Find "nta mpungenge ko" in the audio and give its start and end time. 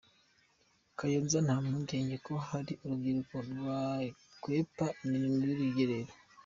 1.45-2.33